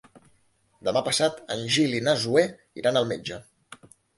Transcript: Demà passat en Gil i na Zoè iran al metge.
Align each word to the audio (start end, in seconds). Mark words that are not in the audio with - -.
Demà 0.87 1.03
passat 1.09 1.37
en 1.57 1.61
Gil 1.75 1.93
i 1.99 2.01
na 2.09 2.17
Zoè 2.25 2.45
iran 2.85 2.99
al 3.03 3.11
metge. 3.13 3.43